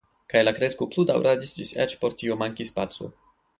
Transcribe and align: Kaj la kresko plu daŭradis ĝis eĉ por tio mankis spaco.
Kaj 0.33 0.39
la 0.45 0.53
kresko 0.59 0.87
plu 0.95 1.05
daŭradis 1.09 1.53
ĝis 1.59 1.75
eĉ 1.85 1.95
por 2.01 2.19
tio 2.25 2.39
mankis 2.43 2.75
spaco. 2.75 3.13